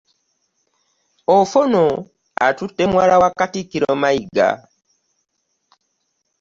[1.35, 1.83] Ofwono
[2.47, 4.49] atutte muwala wa kattikiro Matiyiga.